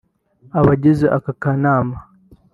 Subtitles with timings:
[0.59, 1.97] Abagize aka kanama